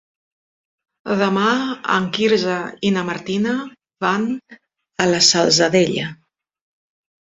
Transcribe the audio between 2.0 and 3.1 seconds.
Quirze i na